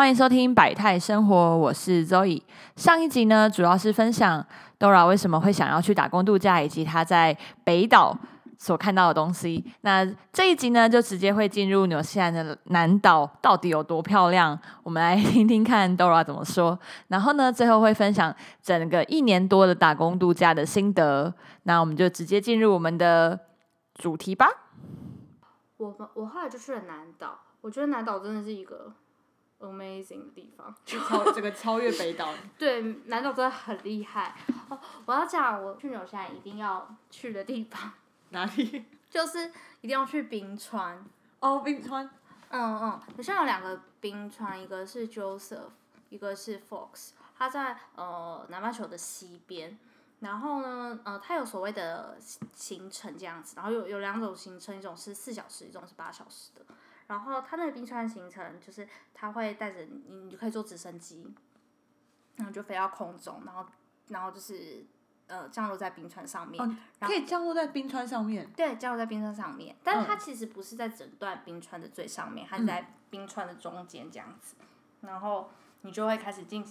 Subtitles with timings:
[0.00, 2.42] 欢迎收听百态生活，我是 Zoe。
[2.74, 4.42] 上一集呢，主要是分享
[4.78, 8.16] Dora 为什么会想要去打工度假，以及她在北岛
[8.56, 9.62] 所看到的东西。
[9.82, 10.02] 那
[10.32, 16.78] 这一集呢，就直接会进入纽西兰的南岛到底有多漂亮，我们来听听看 Dora 怎么说。
[17.08, 21.34] 然后呢，最后会分享整个一年多的打工度假的心得。
[21.64, 23.38] 那我们就直接进入我们的
[23.96, 24.48] 主题吧。
[25.76, 28.94] 我我后来就去了南岛，我觉得南岛真的是一个
[29.60, 30.74] amazing 的地方。
[30.84, 34.34] 超这个超越北岛， 对，南岛真的很厉害。
[34.68, 37.92] 哦，我要讲我去纽西兰一定要去的地方，
[38.30, 38.84] 哪里？
[39.10, 39.48] 就是
[39.80, 41.04] 一定要去冰川。
[41.40, 42.08] 哦，冰川。
[42.50, 45.70] 嗯嗯，纽西兰有两个冰川，一个是 Joseph，
[46.08, 49.78] 一个是 Fox，它在呃南半球的西边。
[50.20, 52.18] 然后呢，呃，它有所谓的
[52.54, 56.62] 行程这样子，然后有有两种行程，一种是四小时，一种是八小时的。
[57.10, 61.26] 然后它那个冰川行程就是它会带着你，你就可以坐直升机，
[62.36, 63.66] 然后就飞到空中，然后
[64.06, 64.86] 然后就是
[65.26, 66.64] 呃降落在冰川上面。
[66.64, 68.48] 哦，可以降落在冰川上面。
[68.56, 74.54] 对，降落在冰川上面，但是它其实不是在整段冰川的最上面，它是在冰川的中间这样子。
[75.00, 75.50] 然后
[75.80, 76.64] 你就会开始进，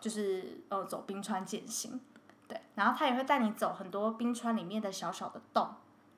[0.00, 2.00] 就是呃走冰川践行。
[2.48, 5.68] 对，然后他也会带你走很多冰川里面的小小的洞。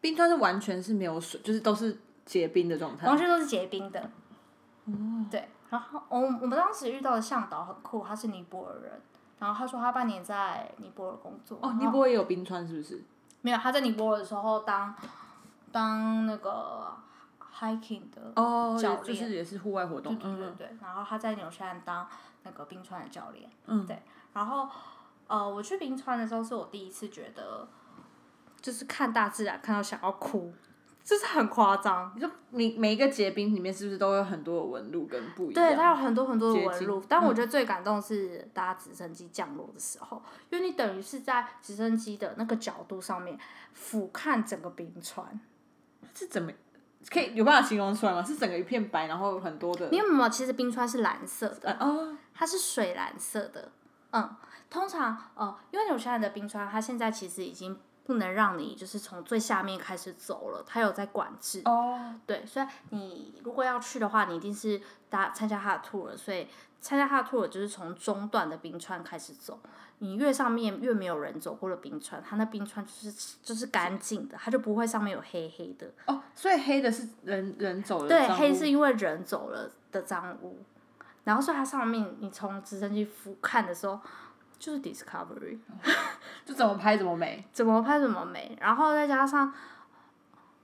[0.00, 3.08] 冰川是完全是没有水，就是都是结冰的状态。
[3.08, 4.00] 完全都是结冰的。
[4.84, 5.26] 哦。
[5.28, 9.00] 对，然后我我们当时遇到的向导很酷，他是尼泊尔人，
[9.40, 11.58] 然后他说他半年在尼泊尔工作。
[11.60, 13.02] 哦，尼泊尔也有冰川是不是？
[13.40, 14.94] 没有，他在尼泊尔的时候当
[15.72, 16.96] 当那个
[17.52, 20.16] hiking 的哦，教练，就是也是户外活动。
[20.16, 22.06] 对对对，然后他在纽西兰当
[22.44, 23.50] 那个冰川的教练。
[23.66, 23.84] 嗯。
[23.86, 24.00] 对，
[24.32, 24.68] 然后。
[25.30, 27.68] 呃，我去冰川的时候是我第一次觉得，
[28.60, 30.52] 就是看大自然看到想要哭，
[31.03, 32.12] 就是很夸张。
[32.15, 35.55] 你说你每一个结冰里面是不是都有很多的纹路跟不一样？
[35.55, 37.03] 对，它有很多很多的纹路。
[37.09, 43.38] 但我觉得最感动是搭直升机降落的时候，因为你等于是在直升机的那个角度上面
[43.72, 45.41] 俯瞰整个冰川。
[46.15, 46.53] 是怎么
[47.09, 48.22] 可以有办法形容出来吗？
[48.22, 49.88] 是整个一片白，然后很多的。
[49.91, 51.77] 你有没有，其实冰川是蓝色的。
[51.81, 52.17] 哦。
[52.34, 53.72] 它是水蓝色的，
[54.12, 54.28] 嗯。
[54.69, 61.62] 通常，呃，因为纽西兰的冰川，它现在其实已经不能让你就是从最下面开始走了，它有在管制。
[61.65, 62.15] 哦。
[62.27, 66.49] 对，所以你如果要去的话，你一定是搭参加它的 tour，所以
[66.81, 69.59] 参加它的 tour 就是从中段的冰川开始走。
[69.99, 75.87] 你越上面越没有人走过的冰川，它那冰川就是就是干净的，它就不会上面有黑黑的。
[76.06, 78.09] 哦，所以黑的是人人走了。
[78.09, 80.59] 对，黑是因为人走了的脏污。
[81.25, 84.00] 然后，所以它上面你从直升机俯瞰的时候。
[84.60, 85.59] 就是 discovery，
[86.44, 88.56] 就怎么拍怎么美，怎么拍怎么美。
[88.60, 89.53] 然后再加上，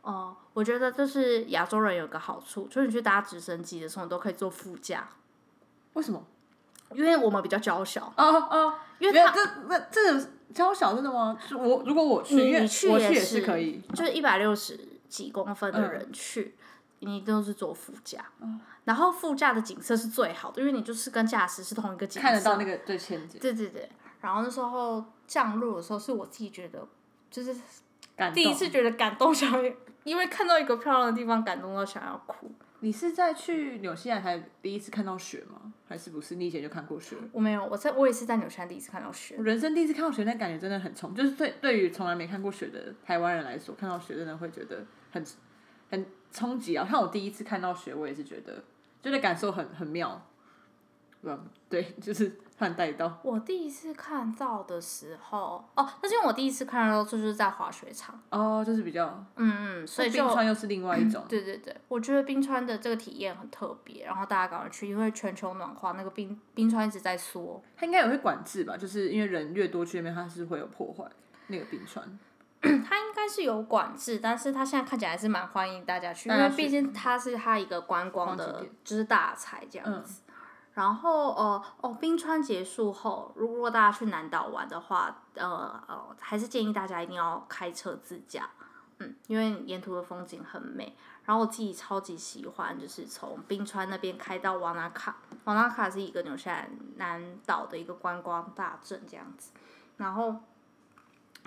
[0.02, 5.08] 哦，我觉得就是亚洲人有个好处，就是你去搭直升机的时候，你都可以坐副驾。
[5.94, 6.22] 为什么？
[6.92, 8.12] 因为我们比较娇小。
[8.16, 11.36] 哦哦，因为这那这个娇小真的吗？
[11.58, 16.54] 我如果我去，你去也是可以，就是一百六十几公分的人去。
[17.00, 18.24] 你都是坐副驾，
[18.84, 23.38] 然后副驾的景色是最好的，因为你就是跟驾驶是同一个景色，看得到那个最前景。
[23.38, 23.88] 对对对，
[24.20, 26.88] 然后那时候降落的时候，是我自己觉得
[27.30, 27.54] 就是
[28.32, 29.62] 第一次觉得感动，想
[30.04, 32.50] 因为看到一个漂亮的地方，感动到想要哭。
[32.80, 35.72] 你是在去纽西兰才第一次看到雪吗？
[35.88, 36.36] 还是不是？
[36.36, 37.16] 你以前就看过雪？
[37.32, 39.36] 我没有，我在我也是在纽西兰第一次看到雪。
[39.38, 45.22] 人生第一次看到雪，那感觉真的很冲，就是对对于从来没看过雪的台湾人来说，看到雪真的会觉得很。
[45.88, 46.04] 很
[46.36, 46.86] 冲击啊！
[46.86, 48.62] 像我第一次看到雪，我也是觉得，
[49.00, 50.20] 就那感受很很妙，
[51.22, 53.18] 嗯对，就是很带到。
[53.22, 58.20] 我第一次看到的时候，哦，那是因为我第一次看到就是在滑雪场。
[58.28, 61.24] 哦，就是比较，嗯嗯，所以冰川又是另外一种。
[61.26, 67.62] 对对对，我觉得冰川的这个体验很特别，然后大家赶快去，因为全球暖化，那个冰冰川一直在缩。
[67.76, 68.76] 它应该也会管制吧？
[68.76, 71.10] 就是因为人越多去那边，它是会有破坏
[71.46, 72.06] 那个冰川。
[72.88, 80.22] 它应该是有管制，但是它现在看起来还是蛮欢迎大家去，因为毕竟它是它一个观光的，就是大彩这样子。
[80.74, 88.48] 然后呃哦，冰川结束后，如果大家去南岛玩的话，呃呃，还是建议大家一定要开车自驾，
[88.98, 90.94] 嗯，因为沿途的风景很美。
[91.24, 99.52] 然后我自己超级喜欢，就是从冰川那边开到瓦纳卡，瓦纳卡是一个纽西兰南岛的一个观光大镇这样子，
[99.96, 100.36] 然后。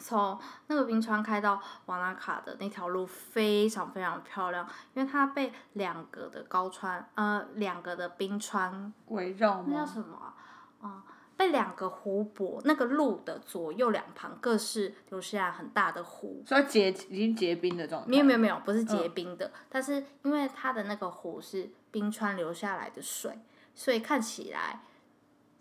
[0.10, 10.34] 从那个冰川开到瓦纳卡的那条路非常非常漂亮，因为它被两个的高川呃两个的冰川围绕，那叫什么
[10.82, 11.04] 啊？
[11.38, 18.10] 被两个湖泊，那个路的左右两旁各是留下很大的湖，所以结已经结冰的状态。
[18.10, 23.40] 没有没有没有，不是结冰的，但是因为它的那个湖是冰川流下来的水。
[23.76, 24.82] 所以看起来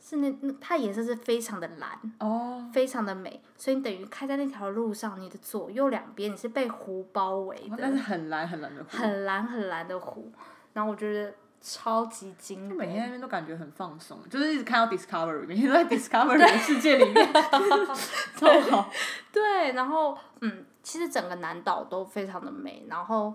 [0.09, 1.91] 是那那它颜色是非常的蓝
[2.21, 10.33] 哦，非常的美，所以你等于开在那条路上，你的左右两边你是被湖包围的，但是很蓝很蓝的湖，很蓝很蓝的湖，
[10.73, 13.03] 然后我觉得超级惊每天。
[13.03, 17.33] 那边都感觉很放松，就是一直看到 Discovery，每天都在 Discovery 的世界里面，
[18.35, 18.91] 超好。
[19.31, 23.35] 对，然后嗯，其实整个南岛都非常的美，然后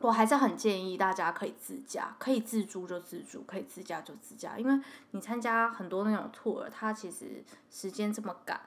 [0.00, 8.60] 我还是很建议大家可以自驾，可以自助就自助，可以自驾就自驾，因为你参加很多那种 tour，它其实时间这么赶，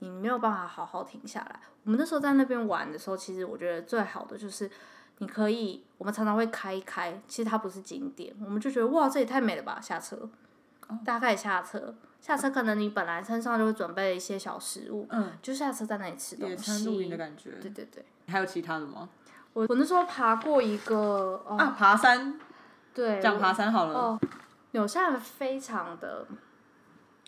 [0.00, 1.60] 你没有办法好好停下来。
[1.84, 4.70] 我们那时候在那边玩的时候，其实我觉得最好的就是。
[5.18, 10.28] 你可以，我们常常会开一开，其实它不是景点，我们就觉得哇，这也太美了吧，下车，
[11.04, 17.18] 大家可以下车，下车可能你本来身上就会准备一些小食物，嗯，就下车在那里吃东野餐露营的西。
[17.18, 17.50] 感觉。
[17.60, 19.08] 对对对，还有其他的吗？
[19.54, 20.96] 我我那时候爬过一个，
[21.46, 22.40] 哦、啊，爬山，
[22.94, 23.94] 对，讲爬山好了。
[23.94, 24.20] 哦，
[24.70, 26.26] 纽西兰非常的，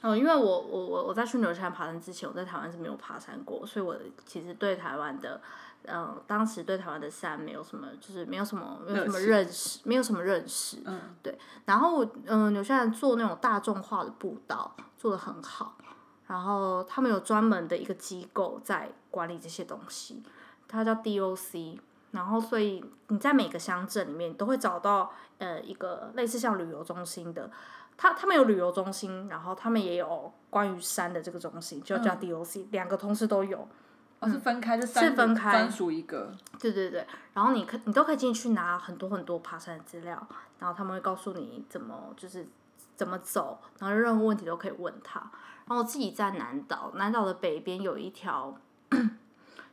[0.01, 3.95] 哦，因为我我我我在去纽西兰爬山之前，我在台湾是没有爬山过，所以我
[4.25, 5.39] 其实对台湾的，
[5.87, 10.79] 嗯、当时对台湾的山没有什么，就是没有什么没有什么认识，没有什么认识。
[10.87, 11.39] 嗯，对。
[11.67, 15.77] 然后我嗯，纽西兰做那种大众化的步道做的很好，
[16.27, 20.23] 然后他们有专门的一个机构在管理这些东西，
[20.67, 21.81] 它叫 DOC。
[22.15, 27.51] 然后，所以你在每个乡镇里面，都会找到呃一个类似像旅游中心的，
[27.97, 33.67] 他他们有旅游中心，然后他们也有关于山的这个中心，就叫 DOC，、两个同时都有。
[34.21, 36.33] 哦，是分开，是三个分开专属一个。
[36.61, 40.17] 对对对，然后你可你都可以进去拿很多很多爬山的资料，
[40.61, 42.47] 然后他们会告诉你怎么就是
[42.95, 45.19] 怎么走，然后任何问题都可以问他。
[45.67, 48.57] 然后我自己在南岛，南岛的北边有一条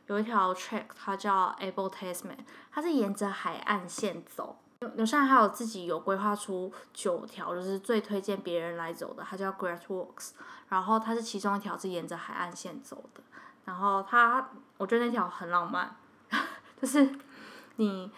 [0.06, 2.38] 有一条 track，它叫 Able Tasman，
[2.70, 4.58] 它是沿着海岸线走。
[4.80, 10.32] 纽纽西兰还有自己有规划出九条，就是最推荐别人来走的，它叫 Great Walks，
[10.68, 13.22] 然后它是其中一条是沿着海岸线走的。
[13.64, 15.94] 然后它，我觉得那条很浪漫，
[16.80, 17.16] 就是
[17.76, 18.10] 你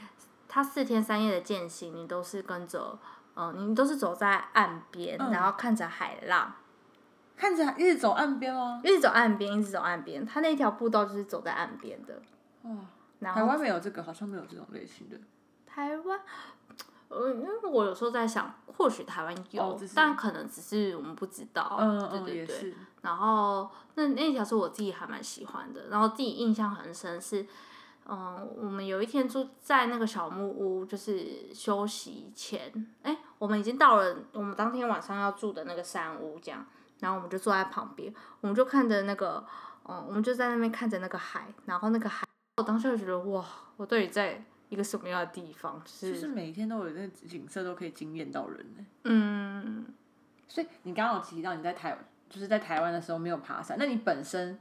[0.49, 2.99] 它四天三夜的践行，你都是跟着，
[3.35, 6.55] 嗯、你都是走在岸边，嗯然后看着海浪，
[7.37, 8.81] 看着一直走岸边吗？
[8.85, 10.25] 一直走岸边，一直走岸边。
[10.25, 12.21] 它那条步道就是走在岸边的。
[12.63, 12.77] 哇，
[13.19, 15.17] 然后台湾没有这个，好像没有这种类型的。
[15.67, 16.21] 台湾，
[17.09, 21.77] 呃，因为我有时候在想，或许台湾有，哦但可能只是我们不知道。
[21.81, 22.75] 嗯嗯，对对对。
[23.03, 27.45] 然后那那条是我自己还蛮喜欢的，然后自己印象很深是，
[28.07, 32.73] 嗯，我们有一天住在那个小木屋，就是休息前，
[33.03, 36.65] 哎，我们已经到了我们当天晚上要住的那个山屋，这样，
[37.01, 39.45] 然后我们就坐在旁边，我们就看着那个，
[39.87, 42.27] 嗯，我们就在那边看着那个海，然后那个海，
[42.57, 43.45] 我当时就觉得哇，
[43.77, 48.87] 我到底在一个什么样的地方，就就是是每天都有那景色都可以惊艳到人呢。
[49.05, 49.85] 嗯，
[50.49, 51.99] 所以你刚刚有提到你在台，
[52.31, 54.59] 就是在台湾的时候没有爬山，那你本身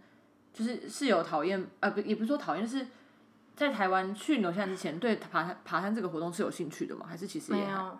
[0.52, 2.86] 就是是有讨厌，呃，不，也不是说讨厌，就是
[3.56, 7.06] 在台湾去纽西兰之前，对爬山爬山这个活动是有兴趣的吗？
[7.08, 7.98] 还是其实也还没有，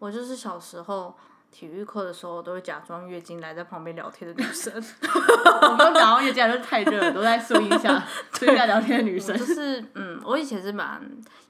[0.00, 1.16] 我就是小时候。
[1.56, 4.70] 体育课的时候，都会假装月经来在旁边聊天的女生。
[5.62, 7.98] 我们都讲到夜竟然就是太热了，都在树荫下
[8.34, 9.34] 树荫下聊天的女生。
[9.38, 11.00] 就是嗯，我以前是蛮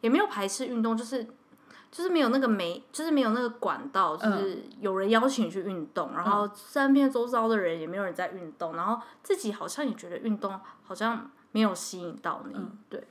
[0.02, 1.24] 也没有排斥运动，就是
[1.90, 12.54] 就是没有那个没，就是没有那个管道，就是有人邀请你去运动，然后身边周遭的人也没有人在运动，然后自己好像也觉得运动好像没有吸引到你，
[12.88, 13.02] 对，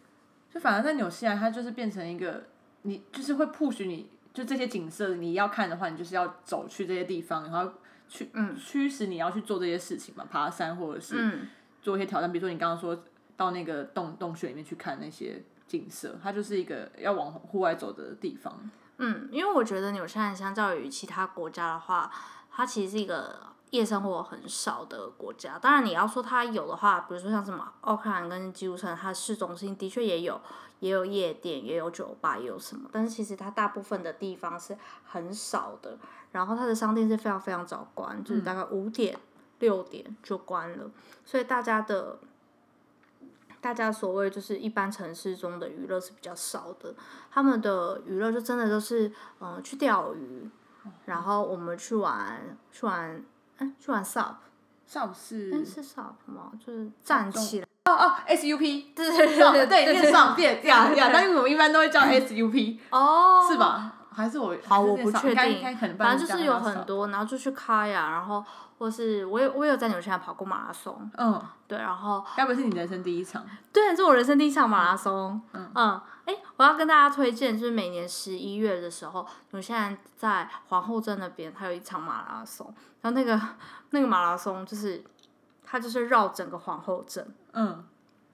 [0.54, 2.44] 就反而在纽西兰，它就是变成一个
[2.84, 7.72] 你就是会 push 你，就这些景色你要看的话，你就是要走去这些地方，然后
[8.10, 11.48] 去驱使你要去做这些事情嘛，爬山或者是嗯
[11.82, 13.02] 做一些挑战，比如说你刚刚说
[13.38, 18.70] 到那个洞洞穴里面去看那些景色，它就是一个要往户外走的地方。
[18.98, 22.12] 嗯，因为我觉得纽西兰相较于其他国家的话，
[22.52, 25.60] 它其实是一个夜生活很少的国家。
[25.60, 30.40] 当然，你要说它有的话，比如说像什么奥克兰跟基督城，它市中心的确也有，
[30.86, 32.88] 也有夜店，也有酒吧，也有什么。
[32.92, 35.98] 但是其实它大部分的地方是很少的。
[36.32, 39.18] 然后它的商店是非常非常早关，就是大概五点、
[39.60, 40.92] 六点就关了，
[41.26, 42.20] 所以大家的。
[43.62, 46.94] 大家所谓就是一般城市中的娱乐是比较少的，
[47.32, 50.48] 他们的娱乐就真的都是，嗯、去钓鱼，
[51.06, 53.26] 然后我们去玩去玩，
[53.58, 56.52] 哎、去玩 SUP，SUP 是哎、是 SUP 吗？
[56.64, 63.58] 就是站起来，哦哦 SUP，对对对上对对对念上变呀呀，但是我们一般都会叫 SUP，哦，是？
[63.58, 63.92] 吧？
[64.12, 65.62] 还是我好，我不确定，
[65.98, 68.44] 反正就是有很多，然后就去开呀，然后
[68.78, 73.46] 或是我有我有在纽西兰跑过马拉松，嗯，对，然后该不是你人生第一场？
[73.74, 75.70] 对，是我人生第一场马拉松，嗯。
[75.76, 83.40] 嗯，哎，我要跟大家推荐，就是每年十一月的时候，纽西兰在皇后镇那边，它有一场马拉松，然后那个
[83.90, 85.04] 那个马拉松就是
[85.66, 87.84] 它就是绕整个皇后镇，嗯，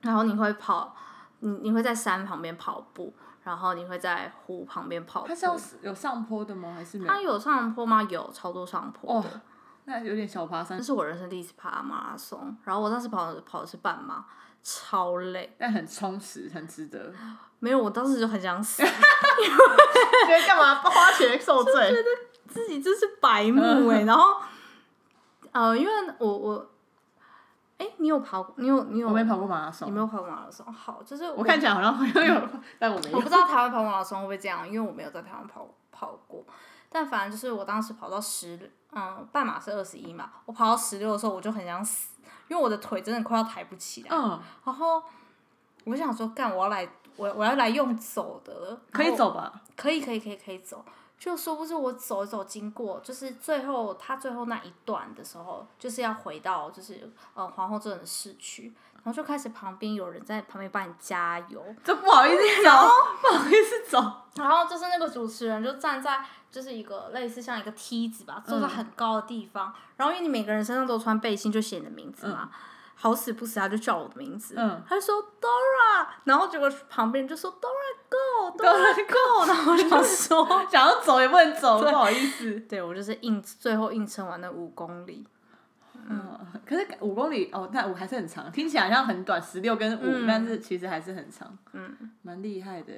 [0.02, 0.96] 然后你会跑，
[1.40, 3.14] 你你会在山旁边跑步。
[3.44, 5.28] 然后你会在湖旁边跑步。
[5.28, 6.76] 它是要有上坡的吗？
[6.76, 7.12] 还是没有？
[7.12, 8.04] 它有上坡吗？
[8.04, 9.16] 有超多上坡。
[9.16, 9.26] 哦，
[9.86, 10.78] 那有点小爬山。
[10.78, 14.24] 这是我人生第一次爬马拉松，然后我当时跑的跑的是半马，
[14.62, 15.56] 超累。
[15.58, 17.12] 但很充实，很值得。
[17.58, 18.84] 没有，我当时就很想死。
[18.86, 21.74] 觉得干嘛花钱受罪？
[21.90, 22.08] 觉得
[22.48, 24.02] 自己真是白目哎。
[24.06, 24.40] 然后，
[25.52, 26.71] 呃，因为我我。
[27.82, 28.48] 哎，你有跑？
[28.58, 29.08] 你有你有？
[29.08, 29.88] 我没跑过马拉松。
[29.88, 30.72] 你没有跑过马拉松？
[30.72, 33.18] 好，就是我看起来好像好像有， 但我没有。
[33.18, 36.46] 我不知道台湾跑马拉松会不会这样，因为我没有在台湾跑跑过。
[36.90, 42.10] 但反正就是我当时跑到十，嗯，半马是二十一嘛，我跑到十六的时候我就很想死，
[42.50, 44.10] 因为我的腿真的快要抬不起来。
[44.12, 44.40] 嗯。
[44.64, 45.02] 然后
[45.86, 48.82] 我就想说，干，我要来，我我要来用走的了。
[48.92, 49.52] 可以走吧？
[49.76, 50.86] 可以可以可以可以走。
[51.22, 62.72] 就说不是我走一走经过，就是最后他最后那一段的时候，就是要回到就是呃皇后镇的市区，然后就开始旁边有人在旁边帮你加油， 就不好意思走，
[63.22, 64.00] 不好意思走。
[64.34, 72.50] 然后就是那个主持人就站在就是一个类似像一个梯子吧，坐在很高的地方，然后因为你每个人身上都穿背心，就写你的名字嘛。
[73.02, 74.54] 好死不死，他就叫我的名字，
[74.88, 82.60] 他就说 Dora，然后结果旁边就说 Dora go，Dora go， 然后我想说 想要走也不能走，不好意思。
[82.70, 85.26] 对我就是硬最后硬撑完那五公里。
[86.08, 91.58] 嗯，可是五公里哦，那五还是很长，听起来好像很短，十六跟五，但是其实还是很长。
[91.74, 92.94] 嗯，蛮厉害的。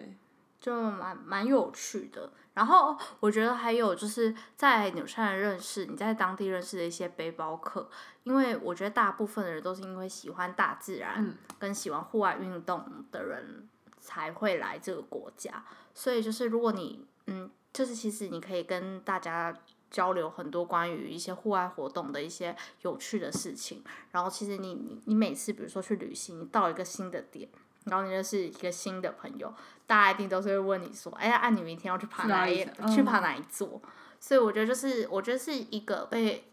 [0.64, 7.90] 就蛮蛮有趣的，然后我觉得还有就是在纽西兰认识你在当地认识的一些背包客，
[8.24, 13.68] 因为我觉得大部分的人都是因为喜欢大自然跟喜欢户外运动的人
[14.00, 19.54] 才会来这个国家，所以就是如果你嗯，就是其实你可以跟大家
[19.92, 27.50] 交流很多关于一些户外活动的一些有趣的事情，然后其实你你你每次比如说去旅行，你到一个新的点。
[27.86, 29.54] 然后你就是一个新的朋友，
[29.86, 33.82] 大家一定都是会问你说：“哎呀，按你明天要去爬哪一去爬哪一座？”
[34.20, 36.46] 所以我觉得就是，我觉得是一个被，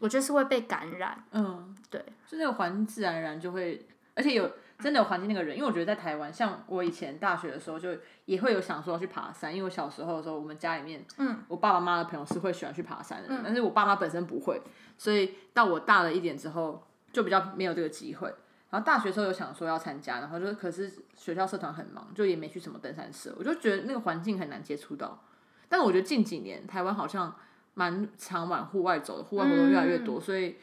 [0.00, 1.22] 我觉得是会被感染。
[1.32, 7.90] 嗯，对，就那个环境自然而然就会，而且有真的有环境那个人，因为我觉得在台湾，像我以前大学的时候，就
[8.24, 14.62] 也会有想说要去爬山，因为我小时候的时候，我们家里面，嗯，我爸爸妈妈的朋友是会喜欢去爬山的，但是我爸妈本身不会，
[14.96, 18.34] 所以到我大了一点之后，就比较没有这个机会。
[18.74, 23.32] 然后大学时候有想说要参加，然后就可是学校社团很忙，就也没去什么登山社。
[23.38, 25.22] 我就觉得那个环境很难接触到。
[25.68, 27.32] 但是我觉得近几年台湾好像
[27.74, 30.56] 蛮常往户外走的，户外活动越来越多，所以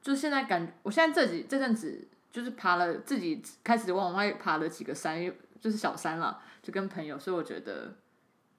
[0.00, 5.22] 就现在感，我现在这几这阵子就是爬了自己开始往外爬了几个山，
[5.60, 7.96] 就是小山了，就跟朋友，所以我觉得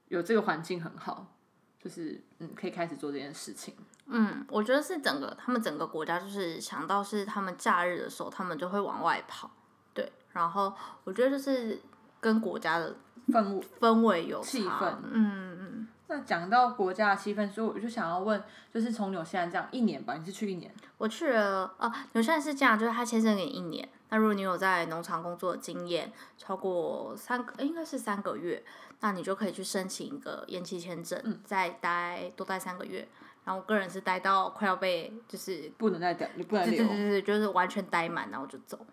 [0.09, 1.33] 有这个环境很好，
[1.79, 3.73] 就是嗯可以开始做这件事情。
[4.07, 9.50] 嗯，我觉得是整个他们整个国家就是想到是他们假日的时候，他们就会往外跑，
[9.93, 10.12] 对。
[10.33, 11.79] 然后我觉得就是
[12.19, 12.95] 跟国家的
[13.29, 15.88] 氛围氛围有气氛，嗯嗯。
[16.07, 18.43] 那讲到国家的气氛，所以我就想要问，
[18.74, 20.72] 就是从纽西兰这样一年吧，你是去一年？
[20.98, 23.88] 我去了啊，纽西兰是这样，就是他签证给你一年。
[24.10, 28.63] 那如果你有在农场工作的经验超过三个，应该是三个月，
[29.00, 33.07] 那你就可以去申请一个延期签证，再待多待三个月。
[33.45, 38.85] 然后我个人是待到快要被就是不能再待，你不能留，对对对，就是完全待满，然后就走。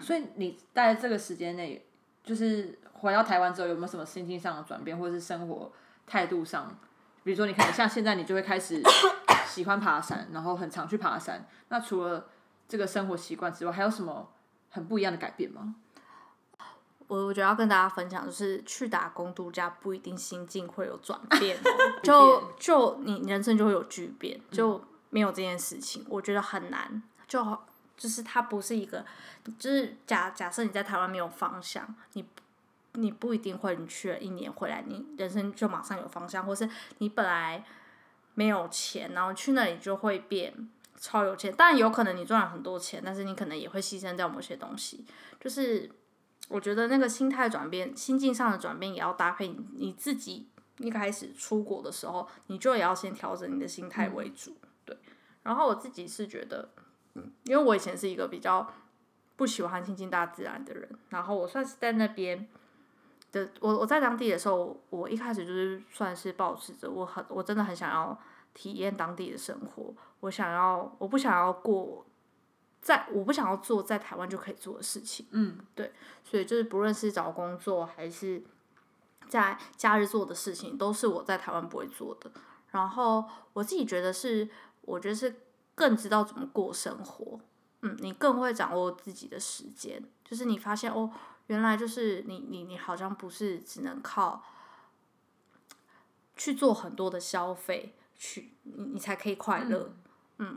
[0.00, 1.84] 所以你在这个时间内，
[2.22, 5.72] 就是回到台湾之后，有没有什么心境上的转变，或者是生活
[6.06, 6.76] 态度上？
[7.24, 8.80] 比如说，你可能像现在，你就会开始
[9.46, 11.44] 喜欢爬山，然后很常去爬山。
[11.70, 12.28] 那除了
[12.68, 14.28] 这个生活习惯之外，还有什么
[14.70, 15.74] 很不一样的改变吗？
[17.08, 21.56] 我我觉得要跟大家分享，就是去打工度假不一定心境会有转 变，
[22.02, 27.00] 就就你人生就会有巨变，就没有这件事情，我觉得很难。
[27.28, 27.58] 就
[27.96, 29.04] 就是它不是一个，
[29.58, 32.24] 就是假假设你在台湾没有方向，你
[32.94, 37.64] 你不一定会你去了一年回来，你人生就马上有方向，或是你本来
[38.34, 41.54] 没有钱，然后去那里就会变超有钱。
[41.54, 45.04] 当然有可能你赚了很多钱，但是你可能也会牺牲掉某些东西，
[45.38, 45.88] 就是。
[46.48, 50.48] 我觉得那个心态转变、心境上的转变，也要搭配你你自己
[50.78, 54.56] 一开始出国的时候，你就也要先调整你的心态为主。
[54.84, 54.96] 对，
[55.42, 56.68] 然后我自己是觉得，
[57.14, 58.72] 嗯，因为我以前是一个比较
[59.34, 62.46] 不喜欢亲近大自然的人，然后我算是在那边
[63.32, 68.16] 的我我在当地的时候，我一开始就是算是保持着我很我真的很想要
[68.54, 72.06] 体验当地的生活，我想要我不想要过
[72.86, 78.40] 在我不想要做在台湾就可以做的事情，嗯，对，所以就是不论是找工作还是
[79.28, 82.30] 在假日做的事情，都是我在台湾不会做的。
[82.70, 83.24] 然后
[83.54, 84.48] 我自己觉得是，
[84.82, 85.34] 我觉得是
[85.74, 87.40] 更知道怎么过生活，
[87.82, 91.10] 嗯，你更会掌握自己的时间，就是你发现哦。
[91.48, 94.42] 原来就是你你你好像不是只能靠
[96.34, 99.92] 去做很多的消费，去你你才可以快乐。
[99.92, 100.05] 嗯，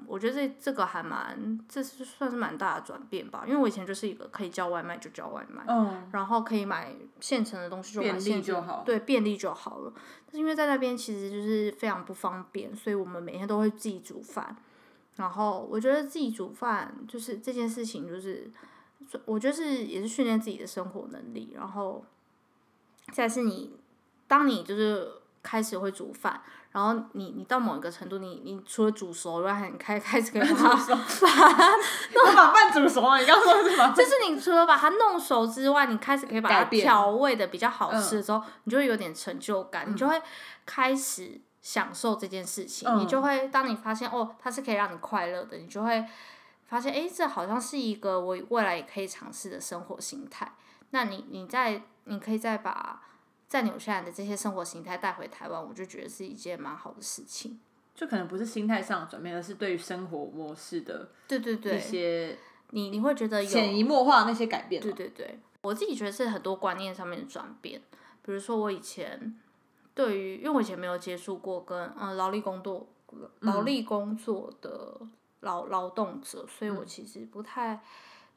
[0.07, 3.43] 我觉得这这个还蛮，这是算是蛮大的转变吧。
[3.47, 5.63] 因为我以前就是一个可以叫外卖就叫外卖，
[6.11, 9.93] 然后可以买现成的东西就买现成，对，便利就好了。
[10.25, 14.55] 但是因为在那边其实就是非常不方便，所以我们每天都会自己煮饭。
[15.15, 18.51] 然后我觉得自己煮饭就是这件事情就是。
[19.25, 22.05] 我觉得是也是训练自己的生活能力，然后
[23.11, 23.75] 再是你，
[24.27, 25.09] 当你就是
[25.41, 26.41] 开始会煮饭，
[26.71, 33.19] 然后你你到某一个程度，你你除了煮熟，然后你开 开始可以 把它 我把饭煮熟了。
[33.19, 33.93] 你刚说什么？
[33.95, 40.21] 就是你除了把它弄熟之外，你开始可以把它调味的比较好吃的时候，你就会有点成就感，你就会
[40.65, 46.05] 开始享受这件事情，你就会当你发现哦，它是可以让你快乐的，你就会。
[46.69, 50.53] 发现哎，这好像是一个我未来也可以尝试的生活形态。
[50.91, 53.01] 那你，你再，你可以再把
[53.49, 57.59] 在纽西兰的这些生活形态带回台湾，我就觉得是一件蛮好的事情。
[57.93, 62.37] 就可能不是心态上的转变，而是对于生活模式的对对对一些
[62.69, 64.81] 你你会觉得潜移默化那些改变。
[64.81, 67.81] 对对对，我自己觉得是很多观念上面的转变。
[68.21, 69.37] 比如说我以前
[69.93, 72.87] 对于，因为我以前没有接触过跟嗯劳力工作
[73.39, 75.01] 劳力工作的。
[75.41, 77.79] 劳劳动者，所以我其实不太，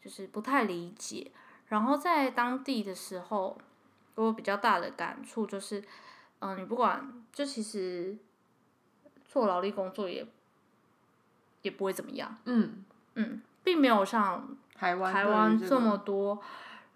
[0.01, 1.33] 就是不太理解。
[1.67, 3.72] 然后在当地的时候，给
[4.15, 5.83] 我比较大的感触就是，
[6.41, 8.17] 嗯，你不管，就其实
[9.25, 10.27] 做劳力工作也
[11.63, 12.37] 也不会怎么样。
[12.45, 16.41] 嗯嗯，并没有像台湾台湾这么多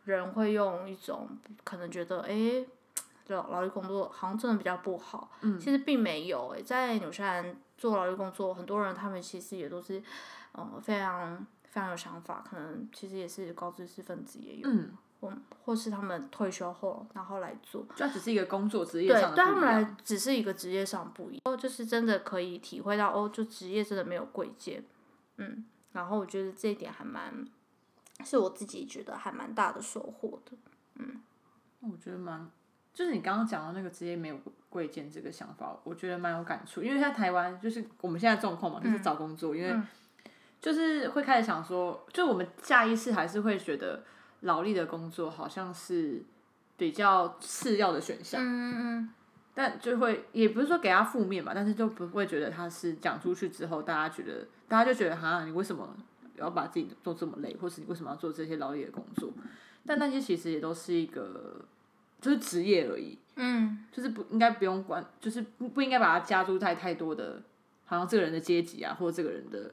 [0.04, 1.28] 人会用一种
[1.64, 2.64] 可能觉得，哎，
[3.28, 5.30] 劳劳力工作好像真的比较不好。
[5.40, 6.54] 嗯，其实并没有。
[6.56, 7.56] 哎，在纽西兰。
[7.78, 10.02] 做劳力工作，很多人他们其实也都是，
[10.54, 14.70] 嗯，非常非常有想法，可能其实也是高知识分子也有，
[15.20, 15.32] 或
[15.64, 24.84] 或是他们退休后然后来做，就只是一个工作职业上对，对他们来只是一个职业上不一样，就是真的可以体会到哦，就职业真的没有贵贱，
[25.36, 27.44] 嗯，然后我觉得这一点还蛮，
[28.24, 30.52] 是我自己觉得还蛮大的收获的，
[30.96, 31.20] 嗯，
[31.80, 32.48] 我觉得蛮。
[32.94, 36.82] 就是你刚刚讲的那个职业没有贵贱这个想法，我觉得蛮有感触。
[36.82, 39.78] 因为在台湾，就是我们现在状况嘛，就是找工作，因为
[40.62, 44.02] 就是会开始想说，就我们下意识还是会觉得
[44.40, 46.22] 劳力的工作好像是
[46.76, 48.40] 比较次要的选项。
[48.42, 49.10] 嗯嗯嗯。
[49.54, 55.96] 但就会也不是说给他负面吧，但是就不会觉得他是讲出去之后，大家觉得大家就觉得哈，你为什么
[56.36, 59.30] 要把自己做这么累，或是你为什么要做这些劳力的工作？
[59.86, 61.64] 但那些其实也都是一个。
[62.18, 67.42] 就是职业而已，嗯，就是不应该不用管，就是不不应该把它加注在太多的，
[67.84, 69.70] 好像这个人的阶级啊，或者这个人的，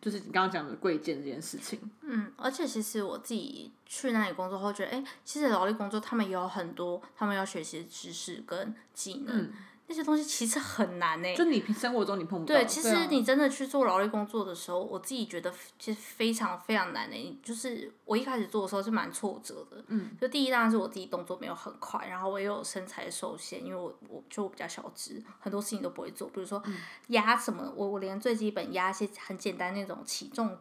[0.00, 1.78] 就是你刚刚讲的贵贱这件事情。
[2.02, 9.50] 嗯，而且其实我自己去那里工作后，觉得哎，其实劳力工作他们也有很多他们要学习的知识跟技能。
[9.88, 12.54] 那些东西其实很难呢，就你平生活中你碰不到。
[12.54, 17.38] 对，其实你真的去做劳力工作的时候，我自己觉得其实非常非常难的。
[17.42, 19.84] 就是我一开始做的时候是蛮挫折的。
[19.86, 20.10] 嗯。
[20.20, 26.28] 就第一当然是我自己动作没有很快，然后我也有身材受限，因为我我就我比较小只，很多事情都不会做。
[26.30, 26.60] 比如说
[27.08, 30.58] 压什么，我我连最基本压一些很简单那种起重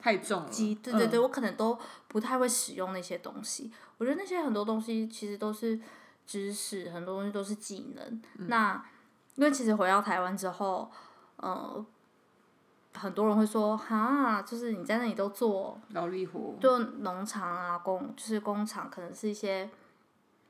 [0.00, 3.70] 太重机，对对对，我可能都不太会使用那些东西。
[3.98, 5.78] 我觉得那些很多东西其实都是。
[6.26, 8.82] 知识很多东西都是技能，那
[9.34, 10.90] 因为其实回到台湾之后，
[11.36, 11.84] 呃，
[12.94, 19.68] 很多人会说，哈，就是你在那里都做劳力活，就农场啊，工就是工厂，可能是一些，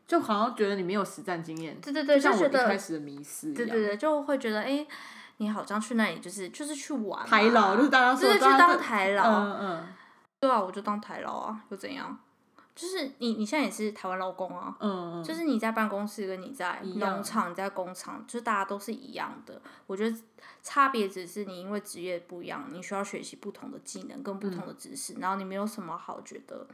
[0.07, 4.87] 就好像觉得你没有实战经验，对对对，就像我一开始的迷失对对对，就会觉得，哎，
[5.39, 9.87] 你好像去那里就是就是去玩，台劳就是大家说，就是去当台劳，嗯嗯，
[10.41, 12.17] 对啊，我就当台劳啊，又怎样？
[12.75, 19.63] 就是你，你现在也是台湾劳工啊，嗯就是你在办公室跟你在农场、你在工厂，就是大家都是一样的。
[19.87, 20.17] 我觉得
[20.61, 26.67] 差别只是你因为职业不一样，你需要学习不同的技能跟不同的知识，然后你没有什么好觉得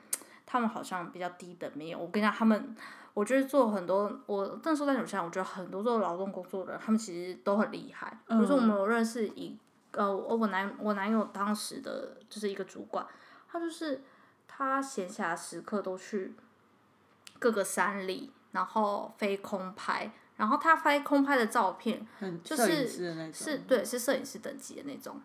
[0.46, 1.98] 他们好像比较低等，没有。
[1.98, 2.74] 我跟你讲，他们，
[3.12, 8.18] 我觉得做很多，我那时候在纽西兰，我觉得很多做劳动工作的人，他们其实都很厉害。
[8.26, 9.54] 比如说我们有认识一，
[9.90, 13.06] 呃，我我男我男友当时的就是一个主管，
[13.52, 14.00] 他就是。
[14.66, 16.34] 他闲暇时刻都去
[17.38, 22.88] 各个山里，然后飞空拍，然后他拍空拍的照片很就是
[23.32, 25.20] 是对是摄影师等级的那种，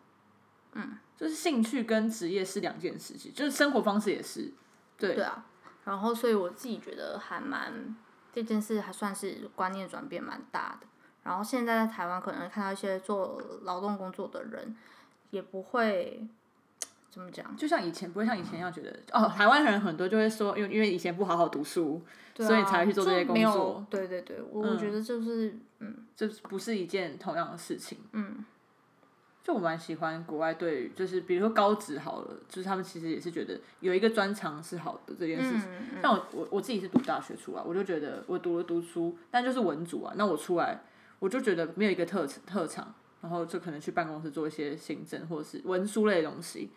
[0.73, 0.97] 嗯。
[1.17, 4.51] 就是兴趣跟职业是两件事情，就是生活方式也是，
[4.97, 5.15] 对。
[5.15, 5.45] 对啊，
[5.85, 7.95] 然后所以我自己觉得还蛮
[8.33, 10.85] 这件事还算是观念转变蛮大的。
[11.23, 14.75] 然后现在在台湾可能看到一些做劳动工作的人，
[15.29, 16.27] 也不会
[17.15, 22.01] 怎么讲，就像以前不会像以前一样觉得哦，台湾人很多就会说，因为因为以前不好好读书，
[22.33, 27.97] 对啊所以才会去做这些就没有工作，对对对，我我觉得就是嗯这不是一件同样的事情。
[28.11, 28.43] 嗯
[29.41, 35.69] 就我蛮喜欢国外对于，就是比如说高职好了，就是他们其实也是觉得有一个专长是好的这件事情。
[35.69, 40.81] 嗯像我我我自己是读大学出来，我就觉得我读了读书，但就是文组啊，那我出来
[41.19, 46.71] 我就觉得没有一个特特长，然后就可能去办公室做一些行政或者是文书类的东西，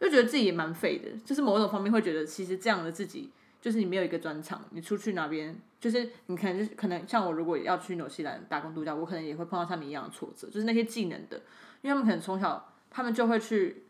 [0.00, 3.30] 就觉得自己也蛮废的，就是某种方面会觉得其实这样的自己。
[3.60, 11.36] 就是你没有一个专长，你出去哪边，就是你可能就是可能像我，如果要去纽西兰打工度假，我可能也会碰到像你一样的挫折，就是那些技能的，
[11.82, 13.82] 因为他们可能从小他们就会去，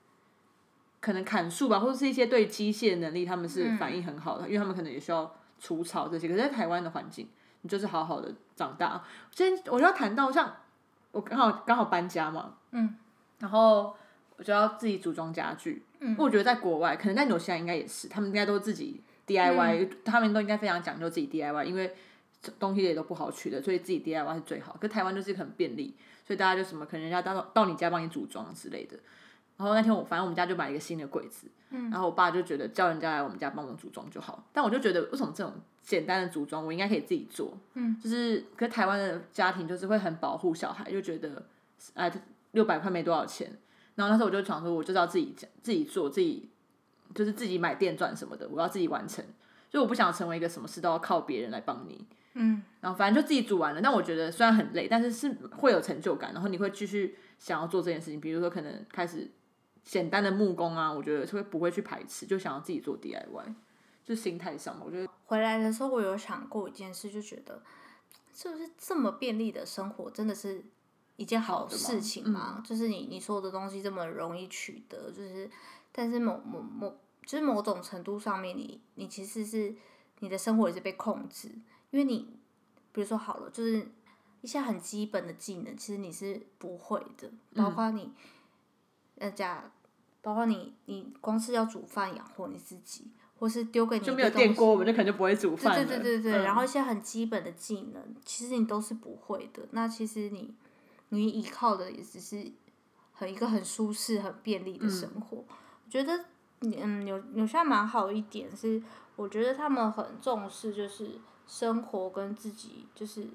[1.00, 6.26] 可能砍树吧，或者是一些对机械能力他们是反应很好的，因为他们可能也需要除草这些。
[6.28, 7.28] 可是，在台湾的环境，
[7.60, 9.04] 你就是好好的长大。
[9.30, 10.50] 今天我就要谈到像
[11.12, 12.96] 我刚好刚好搬家嘛，嗯，
[13.40, 13.94] 然后
[14.38, 15.82] 我就要自己组装家具。
[16.00, 21.92] 嗯，我觉得在国外，可能在纽西兰应该也是，他们应该都自己 DIY，、他们都应该非常讲究自己 DIY，因为
[22.58, 24.76] 东西也都不好取的，所以自己 DIY 是最好。
[24.80, 25.92] 可台湾就是很便利，
[26.24, 28.96] 所以大家就什么可能人家到到你家帮你组装之类的。
[29.56, 34.44] 然后那天我反正我们家就买了一个新的柜子，然后我爸就觉得叫人家来我们家帮我组装就好。
[34.52, 37.58] 但我就觉得为什么这种简单的组装我应该可以自己做？
[37.74, 41.44] 嗯，就是跟台湾的家庭就是会很保护小孩，就觉得
[41.94, 42.08] 哎
[42.52, 43.50] 六百块没多少钱。
[43.98, 46.48] 然后那时候我就想说，我就是要自己自己做，自己
[47.12, 49.24] 就是自己买电钻什么的，我要自己完成。
[49.68, 52.06] 就我不想成为一个什么事都要靠别人来帮你。
[52.34, 58.20] 嗯，然后反正就自己煮完了，但我觉得虽然很累，但是是会有成就感，然后你会继续想要做这件事情。
[58.20, 59.28] 比如说可能开始
[59.82, 63.54] 简单的木工啊，我觉得会不会去排斥，就想要自己做 DIY，
[64.04, 64.82] 就是心态上嘛。
[64.86, 67.60] 我觉得回来的时候我有想过一件事，就觉得
[68.32, 70.64] 是不是这么便利的生活真的是
[71.18, 72.62] 一件好事情嘛？
[72.64, 75.50] 就是你你所有的东西这么容易取得，就是
[75.92, 79.74] 但是某某某就是某种程度上面你，你其实是
[80.20, 81.48] 你的生活也是被控制，
[81.90, 82.38] 因为你
[82.92, 83.86] 比如说好了，就是
[84.40, 88.12] 一些很基本的技能，其实你是不会的，包括你
[89.18, 89.70] 呃假，
[90.22, 93.10] 包括你你光是要煮饭养活你自己。
[93.40, 99.62] 或是丢给你就没有电锅，我们就可能就不会煮饭对对对对对，嗯然后一些很基本的技能，其实你都是不会的。
[99.70, 100.52] 那其实你
[101.10, 102.50] 你依靠的也只是
[103.12, 105.38] 很一个很舒适、很便利的生活。
[105.38, 106.24] 我觉得
[106.60, 108.82] 嗯，纽纽西兰蛮好一点是，
[109.16, 113.28] 我觉得他们很重视就是生活跟自己就是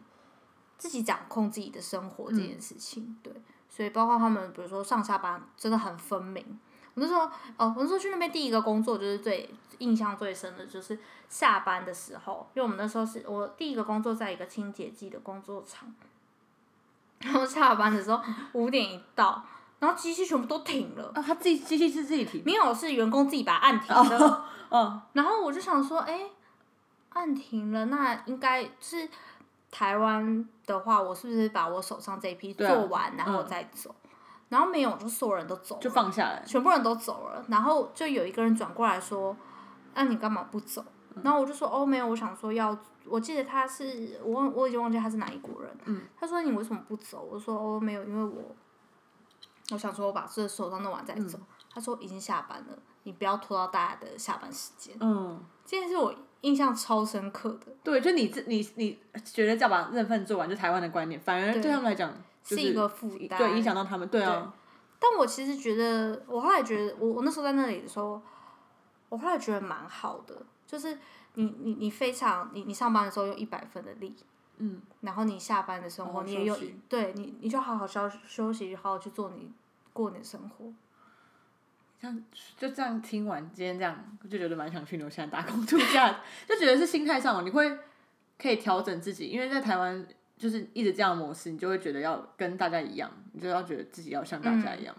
[0.77, 3.17] 自己掌控自己的生活这件事情。
[3.23, 3.33] 对，
[3.69, 6.59] 所以包括他们比如说上下班真的很分明。
[6.95, 7.21] 我那时候
[7.57, 15.91] 哦，我那时候去那边第一个工作就是最印象最深的就是下班的时候，因为我们那时候是我第一个工作在一个清洁剂的工作场，
[17.23, 18.21] 然后下班的时候
[18.53, 19.43] 五点一到，
[19.79, 26.21] 然后机器全部都停了，啊，他自己机器是自己停，没有是员工自己把它按停的，嗯，然后我就想说，哎、
[27.09, 29.07] 按停了，那应该是
[29.71, 33.93] 台湾的话，我是不是把我手上这一批做完，然后再走？
[34.49, 39.35] 然后没有，就所有人都走了，就放下来，全部人都走了，然后就有一个人转过来说
[39.95, 40.85] ：“那、你干嘛不走？”
[41.23, 45.77] 然后我就说：“哦，没有，我想说要，我记得他是我忘我已经忘记他是哪一国人。
[45.85, 48.55] 嗯他说：“你为什么不走？”我说：“哦，没有，因为我
[49.71, 51.39] 我想说我把这手上弄完再走。
[51.73, 54.95] 他说：“已经下班了，你不要拖到大家的下班时间。
[54.99, 62.13] 嗯，”这件事我印象超深刻的，对，就你自你你觉得只要把这份做完，就台湾的观念，反而对他们来讲
[62.43, 64.53] 就是一个负担，对影响到他们，对啊，
[64.99, 68.21] 但我其实觉得，我后来觉得，我我那时候在那里的时候，
[69.13, 70.97] 我后来觉得蛮好的，就是
[71.35, 74.15] 你你你非常你你上班的时候用一百分的力，
[74.57, 76.57] 嗯，然后你下班的生好好你也有
[76.89, 79.51] 对你你就好好休休息，好好去做你
[79.93, 80.73] 过你的生活。
[81.99, 82.23] 这样
[82.57, 83.95] 就这样听完今天这样，
[84.27, 87.77] 就觉得蛮想去纽西兰打工度假，就觉得是心态上，你会
[88.41, 90.03] 可以调整自己，因为在台湾
[90.35, 94.95] 就是一直这样的模式，你就会觉得要跟大家一样，你就要觉得自己要像大家一样，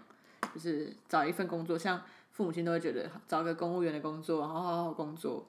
[0.53, 2.01] 就是找一份工作，像
[2.35, 5.47] 父母亲都会觉得找个公务员的工作，然后好好工作。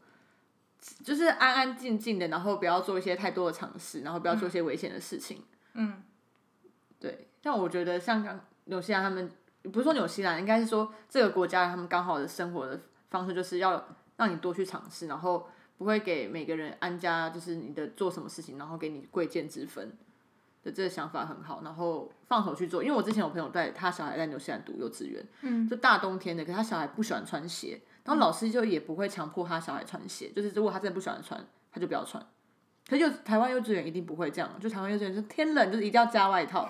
[1.02, 5.42] 就是安安静静的，然后不要做一些太多的尝试，然后不要做一些危险的事情。
[5.72, 6.00] 嗯，
[7.00, 9.28] 对，但我觉得像刚纽西兰他们，
[9.64, 13.84] 不是说纽西兰，应该是说这个国家他们刚好的生活的方式就是要
[14.16, 19.92] 让你多去尝试，然后不会给每个人安家，就是你的做什么事情，然后给你贵贱之分
[20.66, 22.82] 的这个想法很好，然后放手去做。
[22.82, 32.20] 因为我之前有朋友带他小孩在纽西兰读幼稚园，嗯，就大冬天的，可他小孩不喜欢穿鞋，然后老师就也不会强迫他小孩穿鞋，就是如果他真的不喜欢穿，他就不要穿。
[32.88, 36.68] 可幼台湾幼稚园一定不会这样，就台湾幼稚园就天冷就是一定要加外套，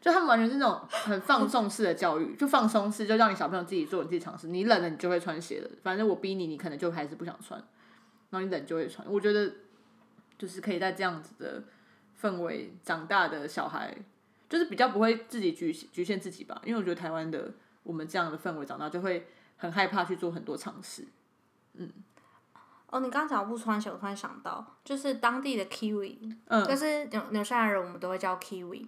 [0.00, 4.48] 就他们完全是那种很放纵式的教育，就放松式，就让你小朋友自己做，你自己尝试。
[4.48, 7.62] 你冷了你就会穿鞋了，反正我逼你，你可能就还是不想穿。
[8.30, 9.52] 然后你冷就会穿，我觉得
[10.36, 11.62] 就是可以在这样子的
[12.20, 13.96] 氛围长大的小孩，
[14.48, 16.60] 就是比较不会自己局局限自己吧。
[16.64, 21.06] 因为我觉得台湾的我们这样的氛围长大，就会很害怕去做很多尝试。
[21.74, 21.90] 嗯。
[22.90, 28.86] 哦，你刚刚讲不穿鞋，我突然想到，就是当地的 Kiwi，嗯，就是纽纽西兰人，我们都会叫 Kiwi。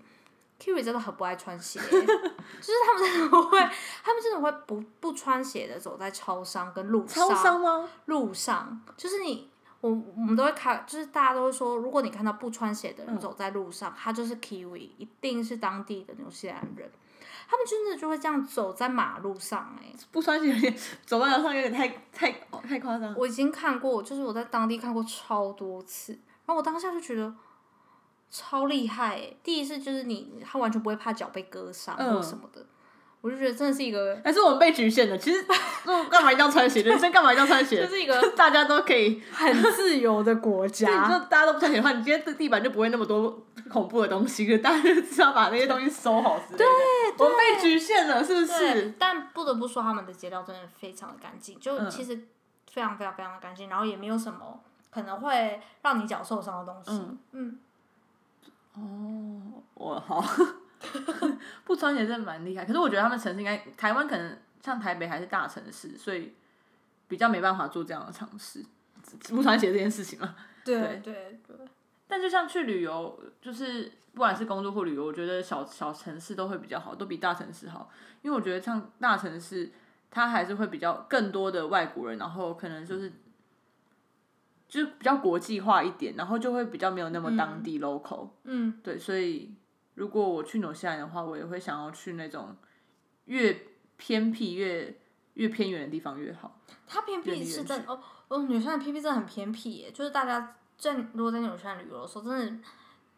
[0.61, 3.59] Kiwi 真的很不爱穿鞋，就是他们真的会，
[4.05, 7.29] 他们真的会不不穿鞋的走在超商跟路上。
[7.29, 7.91] 超商吗？
[8.05, 9.51] 路上，就是你，
[9.87, 16.90] 我我们都会看，就是大家都会说，如果你看到不穿鞋的人走在路上，他就是 Kiwi，一定是当地的纽西兰人。
[17.49, 23.14] 他们真的就会这样走在马路上，哎，不穿鞋有点走在路上有点太太太夸张。
[23.16, 27.35] 我已经看过，就是我在当地看过超多次，然后我当下就觉得。
[28.29, 29.33] 超厉害！
[29.44, 32.66] 第一次就是你，他完全不会怕脚被割伤或什么的，
[33.27, 34.17] 我就觉得真的是一个。
[34.23, 35.19] 还是我们被局限的？
[35.19, 35.45] 其实，
[35.85, 36.81] 那干嘛一定要穿鞋？
[36.83, 37.83] 人生干嘛一定要穿鞋？
[37.85, 41.09] 就是一个大家都可以很自由的国 家。
[41.09, 44.47] 就大家都不穿鞋的话，你今天这地板就不会那么多恐怖的东西。
[44.47, 46.65] 可大家就知道把那些东西收好之类的。
[46.65, 46.67] 对，
[47.19, 48.95] 我们被局限了，是不是？
[48.97, 52.15] 但不得不说，他们的街道真的非常的干净，就其实
[52.73, 54.61] 非常非常非常的干净，然后也没有什么
[54.91, 57.19] 可能会让你脚受伤的东西。
[57.33, 57.59] 嗯。
[58.79, 60.23] 哦，我好，
[61.65, 62.65] 不穿鞋真的蛮厉害。
[62.65, 66.33] 可是我觉得他们城市应该，台湾可能像台北还是大城市，所以
[67.09, 68.65] 比较没办法做这样的尝试，
[69.29, 70.35] 不穿鞋这件事情嘛。
[70.65, 71.57] 对对对。
[72.09, 77.91] 但就像去旅游，就是不管是工作或旅游，我觉得小小城市都会比较好，都比大城市好。
[78.23, 79.71] 因为我觉得像大城市，
[80.11, 83.12] 它还是会比较更多的外国人，然后可能就是。
[84.69, 88.31] 就是比较国际化一点，然后就会比较没有那么当地 local。
[88.43, 89.55] 嗯，对，所以
[89.96, 92.56] 如果我去纽西兰的话，我也会想要去那种
[93.26, 94.98] 越偏僻越
[95.35, 96.59] 越偏远的地方越好。
[96.87, 102.59] 它偏僻是真哦哦，纽西兰偏僻真的很偏僻耶，就是大家在如果在纽西兰旅游的时候，真的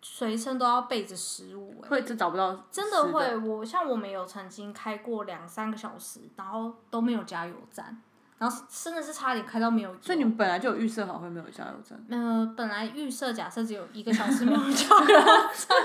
[0.01, 2.67] 随身都要备着食物会就找不到。
[2.71, 8.01] 真的会，我像我们有曾经开过两三个小时，然后都没有加油站。
[8.39, 12.01] 然后真的是差点开到没有，所以你们本来就有预设好会没有加油站。
[12.09, 15.77] 呃，本来预设假设只有一个小时没有 加油站，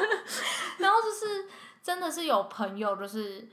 [1.83, 3.47] 真的是有朋友就是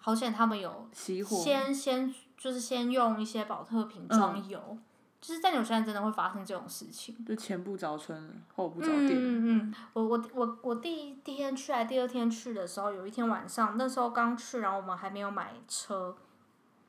[0.00, 4.76] 好险他们有先先就是先用一些保特瓶装油，
[5.20, 7.24] 就是在纽西兰真的会发生这种事情。
[7.24, 9.12] 就前不着村后不着店。
[9.12, 16.16] 嗯嗯，我我我我第一天去还第二天去的时候，有一天晚上那时候刚去，然后我们还没有买车。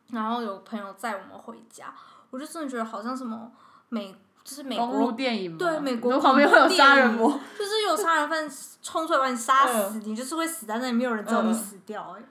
[0.09, 1.93] 然后有朋友载我们回家，
[2.29, 3.51] 我就真的觉得好像什么
[3.89, 4.15] 美，
[4.47, 7.29] 就是美国电影对美国旁边会有杀人魔，
[7.59, 8.49] 就是有杀人犯
[8.81, 12.23] 冲出来把你杀死，你就是会死在那里，没有人知道你死掉哎，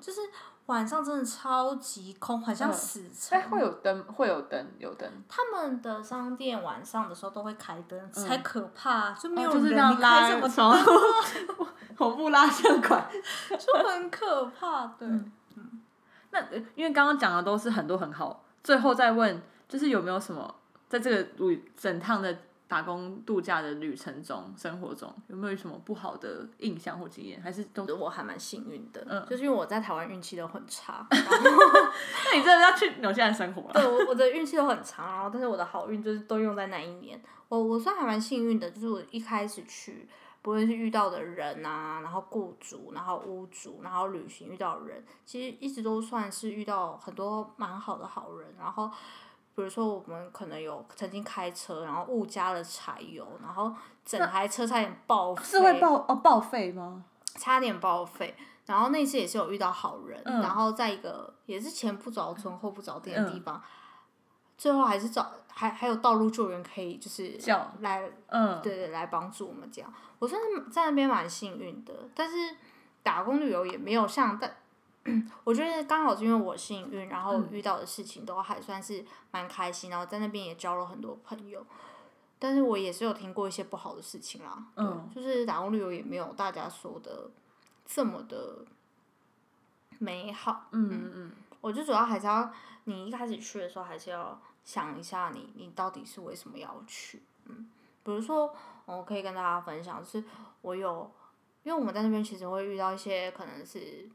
[0.00, 0.22] 就是
[0.64, 3.38] 晚上真的超级空，好像死城。
[3.38, 5.06] 哎，会有灯，会有灯，有灯。
[5.28, 11.66] 他们的商店晚上的时候都会开灯，才可怕，就没有人拉什么灯，
[11.98, 13.06] 恐怖拉线款，
[13.50, 15.06] 就很可怕，对。
[16.30, 16.40] 那
[16.74, 20.54] 因为刚刚讲的都是很多很好，最后再问，就是有没有什么
[20.88, 27.40] 在这个旅整趟的打工度假的旅程中、生活中，有没有什么不好的印象或经验？
[27.40, 31.06] 还是都我还蛮幸运的，嗯，就是因为我在台湾运气都很差。
[31.10, 33.72] 那你真的要去纽西兰生活了？
[33.74, 37.20] 对，我我的运气都很差，然后但是我的好运就是都用在那一年。
[37.48, 40.08] 我我算还蛮幸运的，就是我一开始去。
[40.40, 48.54] 不论是遇到的人啊，然后雇主，然后屋主，然后旅行遇到人，其实一直都算是遇到很多蛮好的好人。
[48.56, 48.88] 然后，
[49.58, 55.42] 比如说我们可能有曾经开车，然后误加了柴油，然后整台车差点报废。
[55.42, 57.02] 是会报哦报废吗？
[57.34, 58.36] 差点报废。
[58.66, 63.60] 然后那次也是有遇到好人，然后在一个也是前不着村后不着店的地方，
[64.56, 67.36] 最后还是找还还有道路救援可以就是
[67.80, 69.92] 来，嗯，对对，来帮助我们这样。
[70.20, 72.54] 我算是在那边蛮幸运的，但是
[73.02, 74.56] 打工旅游也没有像但，
[75.44, 81.64] 我觉得刚好是因为我幸运，然后遇到的事情都还算是蛮开心，然后在那边也交了很多朋友，
[82.38, 87.30] 但是我也是有听过一些不好的事情啦，嗯，就是打工旅游也没有大家说的
[87.86, 88.64] 这么的
[89.98, 92.50] 美好，嗯嗯，我就主要还是要
[92.84, 94.40] 你一开始去的时候还是要。
[94.64, 97.70] 想一下你你到底是为什么要去，嗯，
[98.04, 100.22] 比如说我可以跟大家分享，就是
[100.60, 101.10] 我有，
[101.62, 104.06] 因为我们在那边其实会遇到一些可能是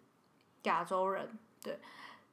[0.64, 1.80] 亚洲人，对，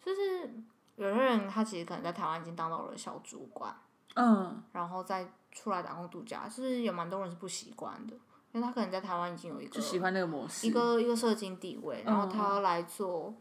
[0.05, 0.51] 就是
[0.97, 3.75] 有些人他其实可能在台湾已经当到了小主管，
[4.15, 8.15] 嗯，然后再出来打工度假，就是有蛮多人是不习惯的，
[8.53, 13.35] 因为他可能在台湾已经有一个就喜欢那个模式，一个一个社经地位，然后他要来做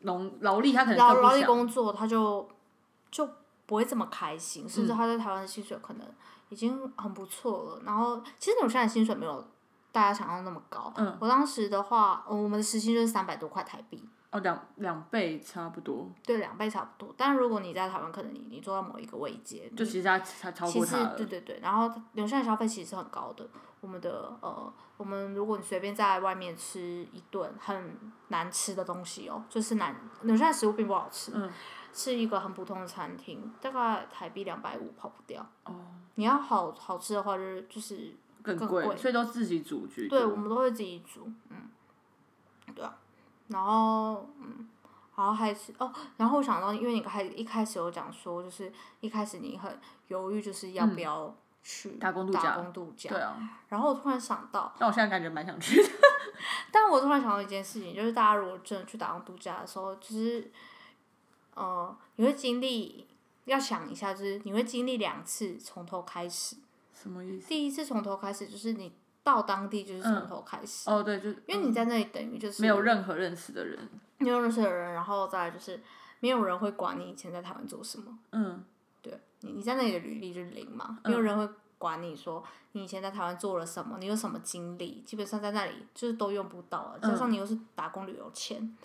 [0.00, 2.48] 农劳力，他可能劳劳力工作，他就
[3.10, 3.28] 就
[3.66, 6.06] 不会这么开心，甚至他在台湾的薪水可能
[6.48, 7.82] 已经很不错了。
[7.84, 9.46] 然后其实纽西兰的薪水没有
[9.92, 11.16] 大家想象那么高，嗯。
[11.20, 17.14] 我当时的话，呃我们的时薪就是三百多块台币，哦两两倍差不多，对，两倍差不多。
[17.16, 23.48] 但如果你在台湾，可能你你做到某一个位阶，就其实它它超其实过他了对，对对，然后纽西兰消费其实是很高的。
[23.80, 26.80] 我们的呃，我们如果你随便在外面吃
[27.12, 27.96] 一顿很
[28.28, 31.50] 难吃的东西哦，就是难纽西兰食物并不好吃，嗯
[31.92, 35.44] 是一个很普通的餐厅，大概台币两百五跑不掉。
[35.64, 35.74] 哦，
[36.14, 40.36] 你要好好吃的话，就是就是更贵，更贵所以都自己煮居对，我。
[40.36, 41.68] 们都会自己煮，嗯，
[42.74, 42.96] 对啊，
[43.50, 44.66] 然后嗯，
[45.14, 53.36] 然后还是哦，然后我想到，因为你开一开始有讲说，就是一开始你很犹豫，就是要不要去嗯打工度假打工度假，对啊，
[53.68, 55.88] 然后我突然想到，但我现在感觉蛮想去的。
[56.72, 60.50] 但我突然想到一件事情，就是大家如果真的去打工度假的时候，就是，
[61.54, 63.06] 呃，你会经历，
[63.44, 66.56] 要想一下，就是你会经历两次从头开始。
[66.94, 67.48] 什么意思？
[67.48, 73.88] 第一次从头开始，就是你到当地就是从头开始，哦，对，就因为你在那里等于就是没有任何认识的人。
[74.18, 75.80] 没有认识的人，然后再来就是
[76.20, 78.18] 没有人会管你以前在台湾做什么。
[78.32, 78.62] 嗯，
[79.00, 86.98] 对你，你在那里的履历就是零嘛，没有人会管你说你以前在台湾做了什么，你有什么经历，基本上在那里就是都用不到了。
[87.00, 88.76] 加上你又是打工旅游签，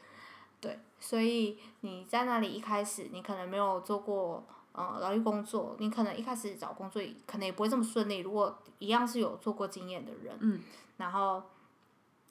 [0.62, 8.18] 对，所以你在那里一开始你可能没有做过呃劳力工作，你可能一开始找工作可能也不会这么顺利。
[8.20, 10.62] 如果一样是有做过经验的人，嗯，
[10.98, 11.42] 然后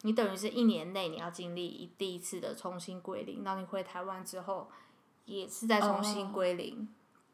[0.02, 4.68] 你等于是一年内你要经历一第一次的重新归零，然后你回台湾之后
[5.24, 6.86] 也是在重新哦归零。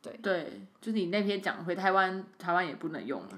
[0.02, 3.28] 对对，就是你那天讲回台湾，台湾也不能用了。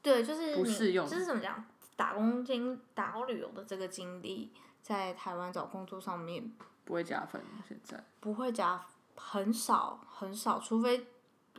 [0.00, 1.64] 对，就是不适用就是怎么讲，
[1.96, 6.52] 打工经打工旅游的这个经历，在台湾找工作上面
[6.84, 8.04] 不会加分，现在。
[8.20, 11.04] 不会加很少很少，除非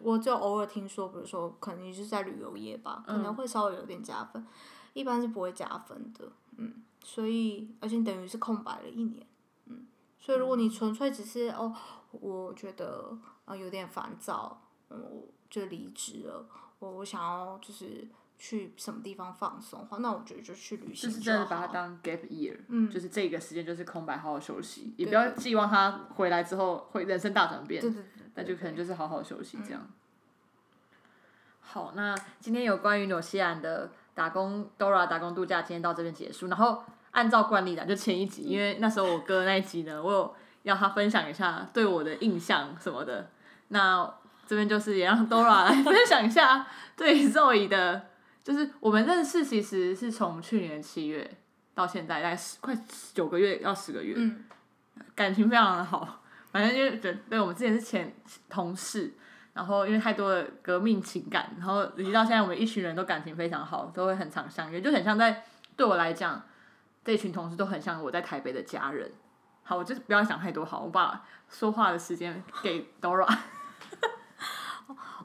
[0.02, 4.46] 我就偶尔听说，比如说可能你是在旅游业吧，可能会稍微有点加分，
[4.94, 9.26] 一般是不会加分的，嗯，所以而且等于是空白了一年，
[9.66, 9.86] 嗯，
[10.20, 11.74] 所以如果你纯粹只是哦，
[12.12, 16.46] 我觉得呃有点烦躁，嗯，我就离职了，
[16.80, 21.68] 我我想要就是去什么地方放松的话，那我觉得就去旅行就是真的把它。
[21.68, 22.90] 当 gap year，嗯。
[22.90, 29.88] 就是这个时间就是空白，好好休息，也不要寄望他回来之后会人生大转变，对对对，那就可能就是好好休息这样。
[31.62, 36.48] 好，那今天有关于纽西兰的打工 Dora 打工度假，今天到这边结束。
[36.48, 43.30] 然后按照惯例啦，就前一集，因为那时候我哥那一集呢，我有要他分享一下对我的印象什么的。
[43.70, 44.14] 那
[44.46, 48.08] 这边就是也让 Dora 来分享一下对 Zoe 的，
[48.44, 51.38] 就是我们认识其实是从去年七月
[51.74, 52.78] 到现在，大概十快
[53.14, 54.14] 九个月，要十个月。
[54.18, 54.44] 嗯
[55.14, 56.22] 感情非常的好，
[56.56, 58.16] 反正就是对对我们之前是前
[58.48, 59.14] 同事，
[59.52, 65.44] 然后因为太多的革命情感，然后以及到现在我们一群人都感情非常好，都会很常相约，就很像在
[65.76, 66.42] 对我来讲，
[67.04, 69.12] 这一群同事都很像我在台北的家人。
[69.64, 73.28] 好，我就不要想太多，好，我把说话的时间给 Dora。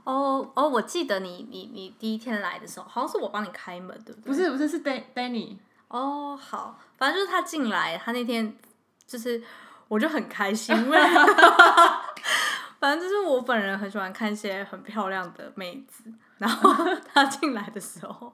[0.03, 4.25] 哦哦，我记得你你你第一天来的时候，好像是我帮你开门，对不对？
[4.25, 8.57] 不是不是是 Dan Danny，哦，好，反正就是他进来，他那天
[9.07, 9.41] 就是
[9.91, 10.99] 我就很开心，因为
[12.79, 16.05] 反正就是我本人很喜欢看一些很漂亮的妹子，
[16.39, 16.73] 然后
[17.13, 18.33] 她进来的时候，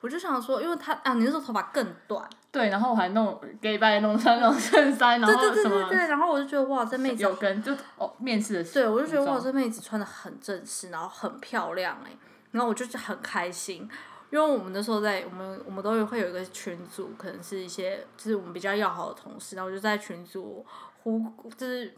[0.00, 12.10] 我就想说，因为他啊，你那时候头发更短，对，然后我还弄 gay 拜弄穿那种衬衫，然对对对后什么对对，然后我就觉得哇，这妹子有跟就哦面试的时对，我就觉得哇，这妹子穿的很正式，然后很漂亮哎、
[12.50, 13.88] 然后我就是很开心，
[14.30, 20.64] 因为我们那时候在我们我们都有会有一个群组，可能是一些就是我们比较要好的同事，然后我就在群组
[21.02, 21.24] 呼
[21.56, 21.94] 就是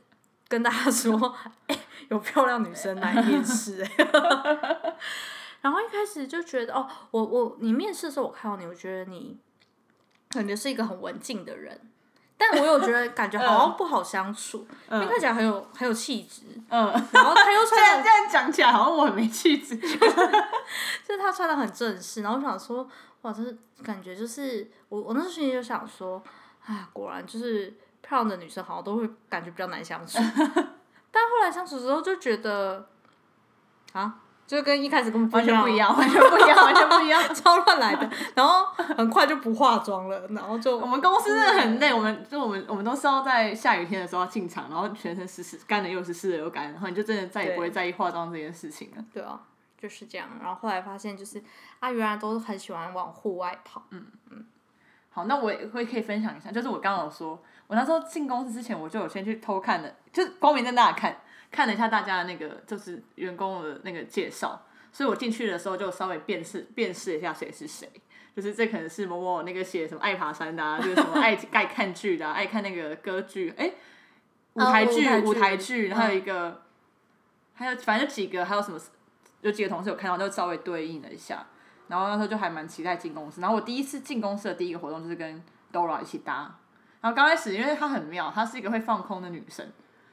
[0.49, 1.35] 跟大家说，
[1.69, 1.79] 哎、
[2.09, 3.91] 有漂亮女生来面试哎、
[5.63, 9.39] 然后一开始就觉得哦，我我你面试的时候我看到你，我觉得你
[10.31, 11.81] 感觉是一个很文静的人。
[12.43, 19.77] 但我有觉得感觉好像不好相处，因为看起来很有很有气质，嗯， 然后他又这穿这样讲起来好像我很没气质。
[19.77, 22.89] 就是他穿的很正式，然后我想说，
[23.21, 26.23] 哇，这是感觉就是我我那时候心里就想说，
[26.65, 30.19] 哎，果然就是漂亮的女生好像都会感觉比较难相处，
[31.11, 32.87] 但后来相处之后就觉得
[33.93, 34.15] 啊，
[34.47, 38.11] 就跟一开始根本完全不一样，完全不一样，完全不一样，超乱来的。
[38.35, 49.05] 然后很快就不化妆了，然后就我们公司真的很累，我们就我们我们都是要在下雨天的时候进场，然后全身湿湿干的又是湿的又干，然后你就真的再也不会在意化妆这件事情了。
[49.13, 49.41] 对啊，
[49.81, 50.29] 就是这样。
[50.41, 51.43] 然后后来发现就是
[51.79, 53.83] 啊，原来都很喜欢往户外跑。
[53.91, 54.47] 嗯嗯。
[55.13, 57.37] 好，那我也会可以分享一下，就是我刚刚有说，
[57.71, 61.17] 我那时候进公司之前，我就有先去偷看的，就是光明正大看。
[61.53, 64.61] 看了一下大家的那个就是员工的那个介绍，
[64.93, 67.89] 所以我进去的时候就稍微辨识辨识一下谁是谁，
[68.35, 73.73] 就是这可能是某某那个写什么爱爬山的啊，就是什么爱 爱看剧的，爱看那个歌剧，哎，
[74.55, 76.63] 舞台剧舞台剧，然后有一个，
[77.55, 78.81] 还有反正就几个，还有什么
[79.41, 81.45] 有几个同事有看到，就稍微对应了一下，
[81.89, 85.43] 然后那时候就还蛮期待进公司，然后我第一次进公司的第一个活动就是跟
[85.73, 86.60] Dora 一起搭，
[87.01, 89.67] 然后刚开始因为她很妙，她是一个会放空的女生。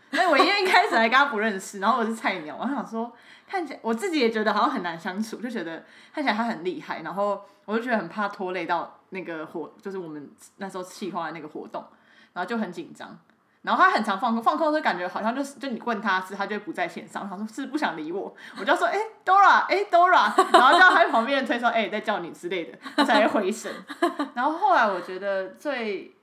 [0.09, 3.11] 所以我因为一开始还跟她不认识，然后我是菜鸟，我想说
[3.47, 5.83] 看起来我自己也觉得好像很难相处，就觉得
[6.13, 11.83] 看起来她很厉害，然后我就觉得很怕拖累到那个活，就是我们那时候计划的那个活动，
[12.33, 13.17] 然后就很紧张。
[13.63, 23.69] 然后他很常放空，放空就感觉好像就是就你问他是，他就不在线上，他说是不想理我，我就说哎 Dora 哎 Dora，然后叫他旁边推说哎在叫你之类的，他才回神。
[24.35, 26.15] 然后后来我觉得最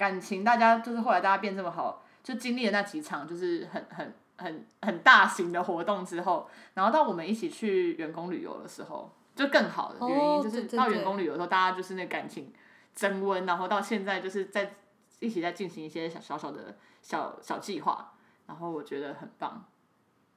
[0.00, 2.02] 感情大家就是后来大家变这么好。
[2.22, 12.52] 就经历了那几场，就是很很很很大型的活动之后，然后到我们一起去员工旅游的时候，就更好的原因就是到员工旅游的时候，大家就是那感情
[12.94, 14.74] 增温，然后到现在就是在
[15.18, 18.12] 一起在进行一些小小小的小小计划，
[18.46, 19.64] 然后我觉得很棒，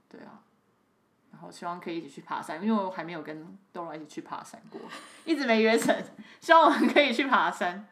[0.08, 0.40] 对啊，
[1.34, 4.80] 然后希望可以一起去爬山，因为我还没有跟豆豆一起去爬山过，
[5.26, 5.94] 一直没约成，
[6.40, 7.86] 希望我们可以去爬山。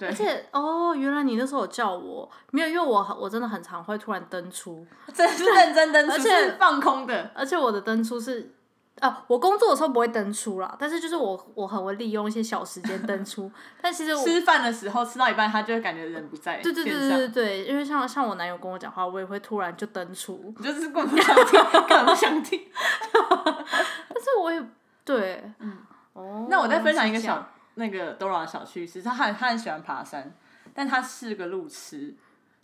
[0.00, 8.52] 而且哦，原来你那时候有叫我，没有，因为我我真的很常会突然登出， 真是认真登出，而且放空的，而且我的登出是，
[9.00, 13.50] 啊，我工作的时候不会登出啦，但是就是我我很会利用一些小时间登出，
[13.82, 22.60] 但其实吃饭的时候吃到一半，他就会感觉人不在，对对对对对对，因为像像我男友跟我讲话，我也会突然就登出，就是根本不想听，根本不想听，
[23.12, 24.62] 但是我也
[25.04, 25.78] 对，嗯，
[26.12, 27.44] 哦，那我再分享一个小。
[27.78, 30.34] 那个 Dora 的小趣事，他很他很喜欢爬山，
[30.74, 32.12] 但他是个路痴，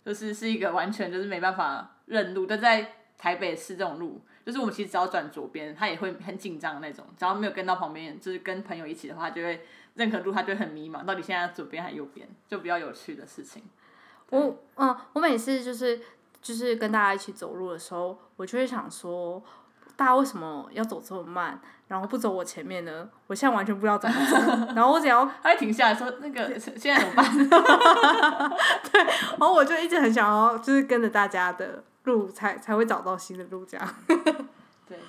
[0.05, 2.45] 就是是一个完全就是没办法认路。
[2.45, 7.05] 但在台北市这种路，就是我们其实只要转左边，他也会很紧张那种。
[7.17, 13.63] 只要没有跟到旁边，就是跟朋友一起的话，就会任何路他就会很迷茫，到底现在左边还是右边，就比较有趣的事情。
[14.29, 16.01] 我嗯，我每次就是
[16.41, 19.41] 就是跟大家一起走路的时候，我就会想说。
[19.95, 23.07] 大家为什么要走这么慢，然后不走我前面呢？
[23.27, 24.35] 我现在完全不知道怎么走。
[24.75, 27.25] 然后我只要 他停下来说：“那个现在怎么办？”
[28.91, 33.95] 对，然后我就一直很想要，就是跟着大家的路，才才会找到新的路这样。
[34.87, 34.99] 对，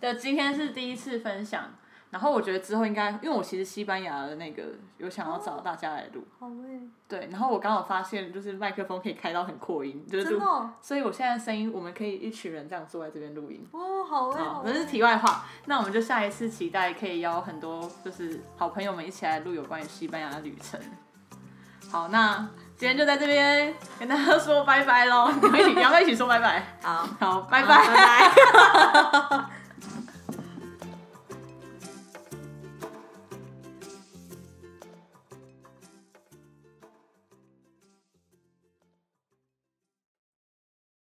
[0.00, 1.64] 就今天是第一次分享。
[2.10, 4.64] 然后我觉得之后应该，因为我其实西班牙的那个
[4.98, 6.80] 有想要找大家来录，好诶。
[7.08, 10.40] 对，然后我刚好发现就是麦克风可以开到很扩音，就是录，
[10.82, 13.64] 所以我现在声音我们可以一群人这样坐在这边录音。
[13.72, 14.42] 哦，好诶。
[14.42, 15.44] 好，这是题外话。
[15.66, 20.80] 那我们就下一次期待可以邀很多就是好朋友们一起来录有关于西班牙的旅程。
[21.90, 26.64] 好，那今天就在这边跟大家说拜拜喽， 你们一起，两个一起说拜拜。
[26.82, 28.32] 好，好，拜拜，拜
[29.30, 29.59] 拜。